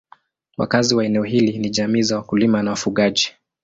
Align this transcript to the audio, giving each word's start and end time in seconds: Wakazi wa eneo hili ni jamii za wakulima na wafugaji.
Wakazi 0.57 0.95
wa 0.95 1.05
eneo 1.05 1.23
hili 1.23 1.59
ni 1.59 1.69
jamii 1.69 2.01
za 2.01 2.15
wakulima 2.15 2.63
na 2.63 2.71
wafugaji. 2.71 3.33